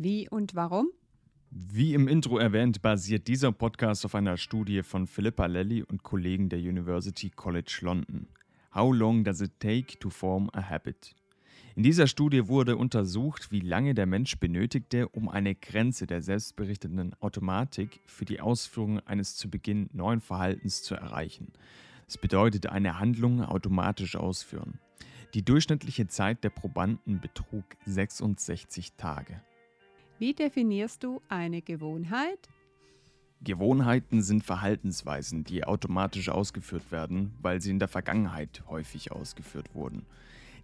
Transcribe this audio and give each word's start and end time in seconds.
Wie 0.00 0.28
und 0.28 0.54
warum? 0.54 0.92
Wie 1.50 1.92
im 1.92 2.06
Intro 2.06 2.38
erwähnt, 2.38 2.82
basiert 2.82 3.26
dieser 3.26 3.50
Podcast 3.50 4.04
auf 4.04 4.14
einer 4.14 4.36
Studie 4.36 4.84
von 4.84 5.08
Philippa 5.08 5.46
Lelly 5.46 5.82
und 5.82 6.04
Kollegen 6.04 6.48
der 6.48 6.60
University 6.60 7.30
College 7.30 7.78
London. 7.80 8.28
How 8.72 8.94
long 8.94 9.24
does 9.24 9.40
it 9.40 9.58
take 9.58 9.98
to 9.98 10.08
form 10.08 10.50
a 10.52 10.62
habit? 10.62 11.16
In 11.74 11.82
dieser 11.82 12.06
Studie 12.06 12.46
wurde 12.46 12.76
untersucht, 12.76 13.50
wie 13.50 13.58
lange 13.58 13.92
der 13.94 14.06
Mensch 14.06 14.38
benötigte, 14.38 15.08
um 15.08 15.28
eine 15.28 15.56
Grenze 15.56 16.06
der 16.06 16.22
selbstberichtenden 16.22 17.20
Automatik 17.20 18.00
für 18.06 18.24
die 18.24 18.40
Ausführung 18.40 19.00
eines 19.00 19.34
zu 19.34 19.50
Beginn 19.50 19.90
neuen 19.92 20.20
Verhaltens 20.20 20.84
zu 20.84 20.94
erreichen. 20.94 21.52
Das 22.06 22.18
bedeutet 22.18 22.68
eine 22.68 23.00
Handlung 23.00 23.42
automatisch 23.42 24.14
ausführen. 24.14 24.78
Die 25.34 25.44
durchschnittliche 25.44 26.06
Zeit 26.06 26.44
der 26.44 26.50
Probanden 26.50 27.20
betrug 27.20 27.64
66 27.84 28.92
Tage. 28.92 29.42
Wie 30.18 30.34
definierst 30.34 31.04
du 31.04 31.22
eine 31.28 31.62
Gewohnheit? 31.62 32.48
Gewohnheiten 33.40 34.20
sind 34.22 34.42
Verhaltensweisen, 34.42 35.44
die 35.44 35.62
automatisch 35.62 36.28
ausgeführt 36.28 36.90
werden, 36.90 37.34
weil 37.40 37.62
sie 37.62 37.70
in 37.70 37.78
der 37.78 37.86
Vergangenheit 37.86 38.64
häufig 38.68 39.12
ausgeführt 39.12 39.72
wurden. 39.74 40.04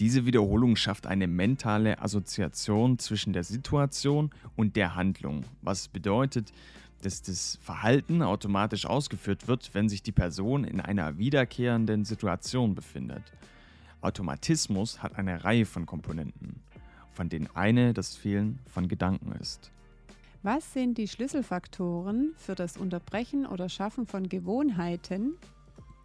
Diese 0.00 0.26
Wiederholung 0.26 0.76
schafft 0.76 1.06
eine 1.06 1.26
mentale 1.26 1.98
Assoziation 2.02 2.98
zwischen 2.98 3.32
der 3.32 3.42
Situation 3.42 4.30
und 4.54 4.76
der 4.76 4.94
Handlung, 4.94 5.44
was 5.62 5.88
bedeutet, 5.88 6.52
dass 7.00 7.22
das 7.22 7.58
Verhalten 7.62 8.22
automatisch 8.22 8.84
ausgeführt 8.84 9.48
wird, 9.48 9.70
wenn 9.72 9.88
sich 9.88 10.02
die 10.02 10.12
Person 10.12 10.64
in 10.64 10.80
einer 10.80 11.16
wiederkehrenden 11.16 12.04
Situation 12.04 12.74
befindet. 12.74 13.22
Automatismus 14.02 15.02
hat 15.02 15.16
eine 15.16 15.42
Reihe 15.42 15.64
von 15.64 15.86
Komponenten 15.86 16.60
von 17.18 17.28
denen 17.28 17.48
eine 17.54 17.94
das 17.94 18.14
Fehlen 18.14 18.60
von 18.68 18.86
Gedanken 18.86 19.32
ist. 19.32 19.72
Was 20.44 20.72
sind 20.72 20.98
die 20.98 21.08
Schlüsselfaktoren 21.08 22.32
für 22.36 22.54
das 22.54 22.76
Unterbrechen 22.76 23.44
oder 23.44 23.68
Schaffen 23.68 24.06
von 24.06 24.28
Gewohnheiten? 24.28 25.32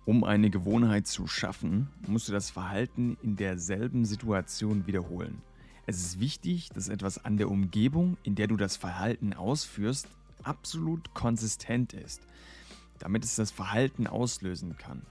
Um 0.06 0.24
eine 0.24 0.50
Gewohnheit 0.50 1.06
zu 1.06 1.28
schaffen, 1.28 1.88
musst 2.08 2.30
du 2.30 2.32
das 2.32 2.50
Verhalten 2.50 3.16
in 3.22 3.36
derselben 3.36 4.06
Situation 4.06 4.88
wiederholen. 4.88 5.44
Es 5.86 5.98
ist 5.98 6.20
wichtig, 6.20 6.70
dass 6.70 6.90
etwas 6.90 7.24
an 7.24 7.38
der 7.38 7.52
Umgebung, 7.52 8.18
in 8.24 8.34
der 8.34 8.48
du 8.48 8.58
das 8.58 8.76
Verhalten 8.76 9.34
ausführst, 9.34 10.08
absolut 10.42 11.14
konsistent 11.14 11.94
ist, 11.94 12.24
damit 12.98 13.24
es 13.24 13.36
das 13.36 13.52
Verhalten 13.52 14.08
auslösen 14.08 14.80
kann. 14.80 15.04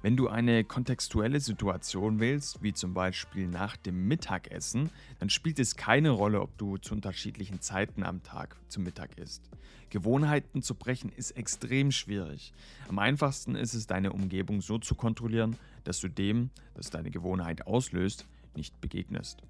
Wenn 0.00 0.16
du 0.16 0.28
eine 0.28 0.62
kontextuelle 0.62 1.40
Situation 1.40 2.20
wählst, 2.20 2.62
wie 2.62 2.72
zum 2.72 2.94
Beispiel 2.94 3.48
nach 3.48 3.76
dem 3.76 4.06
Mittagessen, 4.06 4.90
dann 5.18 5.28
spielt 5.28 5.58
es 5.58 5.74
keine 5.74 6.10
Rolle, 6.10 6.40
ob 6.40 6.56
du 6.56 6.76
zu 6.76 6.94
unterschiedlichen 6.94 7.60
Zeiten 7.60 8.04
am 8.04 8.22
Tag 8.22 8.56
zum 8.68 8.84
Mittag 8.84 9.18
isst. 9.18 9.42
Gewohnheiten 9.90 10.62
zu 10.62 10.76
brechen 10.76 11.10
ist 11.16 11.32
extrem 11.32 11.90
schwierig. 11.90 12.52
Am 12.88 13.00
einfachsten 13.00 13.56
ist 13.56 13.74
es, 13.74 13.88
deine 13.88 14.12
Umgebung 14.12 14.60
so 14.60 14.78
zu 14.78 14.94
kontrollieren, 14.94 15.56
dass 15.82 15.98
du 15.98 16.08
dem, 16.08 16.50
das 16.74 16.90
deine 16.90 17.10
Gewohnheit 17.10 17.66
auslöst, 17.66 18.24
nicht 18.54 18.80
begegnest. 18.80 19.42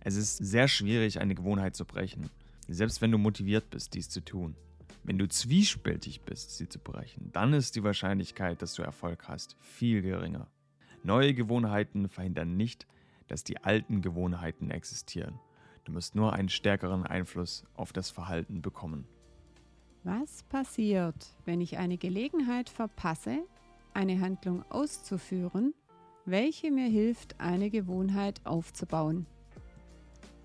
Es 0.00 0.16
ist 0.16 0.38
sehr 0.38 0.66
schwierig, 0.66 1.20
eine 1.20 1.36
Gewohnheit 1.36 1.76
zu 1.76 1.84
brechen, 1.84 2.28
selbst 2.66 3.02
wenn 3.02 3.12
du 3.12 3.18
motiviert 3.18 3.70
bist, 3.70 3.94
dies 3.94 4.08
zu 4.08 4.20
tun. 4.20 4.56
Wenn 5.04 5.18
du 5.18 5.28
zwiespältig 5.28 6.22
bist, 6.22 6.56
sie 6.56 6.68
zu 6.68 6.78
brechen, 6.78 7.30
dann 7.32 7.52
ist 7.52 7.74
die 7.74 7.82
Wahrscheinlichkeit, 7.82 8.62
dass 8.62 8.74
du 8.74 8.82
Erfolg 8.82 9.26
hast, 9.28 9.56
viel 9.60 10.00
geringer. 10.00 10.46
Neue 11.02 11.34
Gewohnheiten 11.34 12.08
verhindern 12.08 12.56
nicht, 12.56 12.86
dass 13.26 13.42
die 13.42 13.58
alten 13.58 14.02
Gewohnheiten 14.02 14.70
existieren. 14.70 15.40
Du 15.84 15.92
musst 15.92 16.14
nur 16.14 16.32
einen 16.34 16.48
stärkeren 16.48 17.04
Einfluss 17.04 17.64
auf 17.74 17.92
das 17.92 18.10
Verhalten 18.10 18.62
bekommen. 18.62 19.06
Was 20.04 20.44
passiert, 20.44 21.34
wenn 21.44 21.60
ich 21.60 21.78
eine 21.78 21.98
Gelegenheit 21.98 22.68
verpasse, 22.68 23.38
eine 23.94 24.20
Handlung 24.20 24.64
auszuführen, 24.70 25.74
welche 26.24 26.70
mir 26.70 26.88
hilft, 26.88 27.40
eine 27.40 27.70
Gewohnheit 27.70 28.40
aufzubauen? 28.44 29.26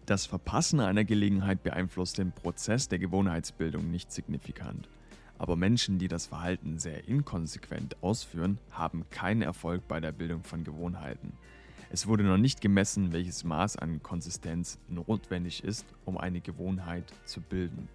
Das 0.07 0.25
Verpassen 0.25 0.79
einer 0.79 1.03
Gelegenheit 1.03 1.63
beeinflusst 1.63 2.18
den 2.18 2.31
Prozess 2.31 2.88
der 2.88 2.97
Gewohnheitsbildung 2.97 3.91
nicht 3.91 4.09
signifikant. 4.09 4.88
Aber 5.38 5.57
Menschen, 5.57 6.00
die 6.00 6.07
das 6.07 6.28
Verhalten 6.28 6.79
sehr 6.79 7.09
inkonsequent 7.09 8.01
ausführen, 8.01 8.57
haben 8.72 9.03
keinen 9.09 9.41
Erfolg 9.41 9.85
bei 9.90 10.00
der 10.00 10.13
Bildung 10.13 10.44
von 10.44 10.63
Gewohnheiten. 10.63 11.34
Es 11.90 12.07
wurde 12.07 12.23
noch 12.23 12.38
nicht 12.38 12.62
gemessen, 12.62 13.12
welches 13.12 13.44
Maß 13.44 13.75
an 13.75 14.01
Konsistenz 14.01 14.79
notwendig 14.88 15.66
ist, 15.66 15.85
um 16.06 16.17
eine 16.17 16.40
Gewohnheit 16.40 17.03
zu 17.25 17.41
bilden. 17.41 17.90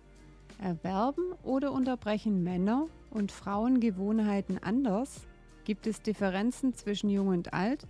Erwerben 0.58 1.32
oder 1.42 1.72
unterbrechen 1.72 2.42
Männer 2.42 2.88
und 3.08 3.32
Frauen 3.32 3.80
Gewohnheiten 3.80 4.58
anders? 4.58 5.26
Gibt 5.64 5.86
es 5.86 6.02
Differenzen 6.02 6.74
zwischen 6.74 7.08
jung 7.08 7.28
und 7.28 7.54
alt? 7.54 7.86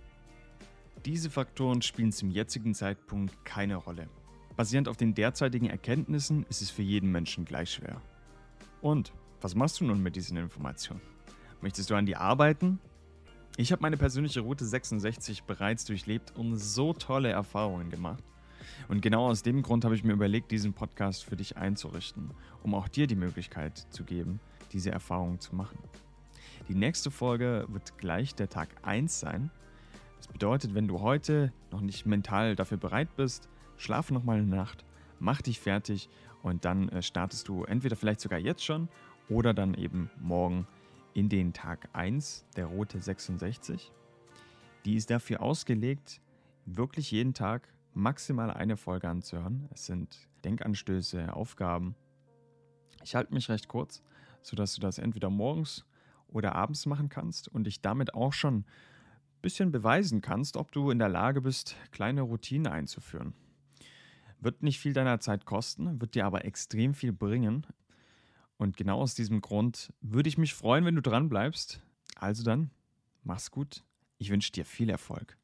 Diese 1.05 1.29
Faktoren 1.29 1.81
spielen 1.81 2.13
zum 2.13 2.31
jetzigen 2.31 2.73
Zeitpunkt 2.73 3.43
keine 3.43 3.75
Rolle. 3.75 4.07
Basierend 4.55 4.87
auf 4.87 4.95
den 4.95 5.13
derzeitigen 5.13 5.65
Erkenntnissen 5.65 6.45
ist 6.47 6.61
es 6.61 6.69
für 6.69 6.81
jeden 6.81 7.11
Menschen 7.11 7.43
gleich 7.43 7.71
schwer. 7.71 8.01
Und 8.81 9.11
was 9.41 9.53
machst 9.53 9.81
du 9.81 9.85
nun 9.85 10.01
mit 10.01 10.15
diesen 10.15 10.37
Informationen? 10.37 11.01
Möchtest 11.59 11.89
du 11.89 11.95
an 11.95 12.05
die 12.05 12.15
arbeiten? 12.15 12.79
Ich 13.57 13.73
habe 13.73 13.81
meine 13.81 13.97
persönliche 13.97 14.39
Route 14.39 14.63
66 14.65 15.43
bereits 15.43 15.83
durchlebt 15.83 16.31
und 16.37 16.55
so 16.55 16.93
tolle 16.93 17.31
Erfahrungen 17.31 17.89
gemacht. 17.89 18.23
Und 18.87 19.01
genau 19.01 19.27
aus 19.27 19.43
dem 19.43 19.61
Grund 19.61 19.83
habe 19.83 19.95
ich 19.95 20.05
mir 20.05 20.13
überlegt, 20.13 20.51
diesen 20.51 20.71
Podcast 20.71 21.25
für 21.25 21.35
dich 21.35 21.57
einzurichten, 21.57 22.31
um 22.63 22.73
auch 22.75 22.87
dir 22.87 23.07
die 23.07 23.17
Möglichkeit 23.17 23.77
zu 23.89 24.05
geben, 24.05 24.39
diese 24.71 24.91
Erfahrungen 24.91 25.41
zu 25.41 25.53
machen. 25.53 25.79
Die 26.69 26.75
nächste 26.75 27.11
Folge 27.11 27.65
wird 27.67 27.97
gleich 27.97 28.35
der 28.35 28.47
Tag 28.47 28.69
1 28.83 29.19
sein 29.19 29.51
das 30.23 30.31
bedeutet, 30.31 30.73
wenn 30.73 30.87
du 30.87 31.01
heute 31.01 31.51
noch 31.69 31.81
nicht 31.81 32.05
mental 32.05 32.55
dafür 32.55 32.77
bereit 32.77 33.13
bist, 33.17 33.49
schlaf 33.75 34.09
noch 34.09 34.23
mal 34.23 34.37
eine 34.37 34.47
Nacht, 34.47 34.85
mach 35.19 35.41
dich 35.41 35.59
fertig 35.59 36.07
und 36.43 36.63
dann 36.63 36.87
äh, 36.87 37.01
startest 37.01 37.49
du 37.49 37.65
entweder 37.65 37.97
vielleicht 37.97 38.21
sogar 38.21 38.39
jetzt 38.39 38.63
schon 38.63 38.87
oder 39.27 39.53
dann 39.53 39.73
eben 39.73 40.09
morgen 40.21 40.65
in 41.13 41.27
den 41.27 41.51
Tag 41.51 41.89
1 41.91 42.45
der 42.55 42.67
Rote 42.67 43.01
66. 43.01 43.91
Die 44.85 44.95
ist 44.95 45.09
dafür 45.09 45.41
ausgelegt, 45.41 46.21
wirklich 46.65 47.11
jeden 47.11 47.33
Tag 47.33 47.67
maximal 47.93 48.49
eine 48.49 48.77
Folge 48.77 49.09
anzuhören. 49.09 49.67
Es 49.73 49.87
sind 49.87 50.29
Denkanstöße, 50.45 51.33
Aufgaben. 51.33 51.95
Ich 53.03 53.13
halte 53.13 53.33
mich 53.33 53.49
recht 53.49 53.67
kurz, 53.67 54.01
sodass 54.41 54.73
du 54.75 54.79
das 54.79 54.99
entweder 54.99 55.29
morgens 55.29 55.85
oder 56.29 56.55
abends 56.55 56.85
machen 56.85 57.09
kannst 57.09 57.49
und 57.49 57.65
dich 57.65 57.81
damit 57.81 58.13
auch 58.13 58.31
schon 58.31 58.63
bisschen 59.43 59.71
beweisen 59.71 60.21
kannst, 60.21 60.57
ob 60.57 60.71
du 60.71 60.89
in 60.89 60.97
der 60.97 61.09
Lage 61.09 61.41
bist, 61.41 61.75
kleine 61.91 62.21
Routinen 62.21 62.65
einzuführen. 62.65 63.35
Wird 64.39 64.63
nicht 64.63 64.79
viel 64.79 64.93
deiner 64.93 65.19
Zeit 65.19 65.45
kosten, 65.45 66.01
wird 66.01 66.15
dir 66.15 66.25
aber 66.25 66.45
extrem 66.45 66.95
viel 66.95 67.13
bringen. 67.13 67.67
Und 68.57 68.77
genau 68.77 68.99
aus 68.99 69.13
diesem 69.13 69.41
Grund 69.41 69.93
würde 70.01 70.29
ich 70.29 70.37
mich 70.39 70.55
freuen, 70.55 70.85
wenn 70.85 70.95
du 70.95 71.01
dran 71.01 71.29
bleibst. 71.29 71.81
Also 72.15 72.43
dann, 72.43 72.71
mach's 73.23 73.51
gut. 73.51 73.83
Ich 74.17 74.31
wünsche 74.31 74.51
dir 74.51 74.65
viel 74.65 74.89
Erfolg. 74.89 75.37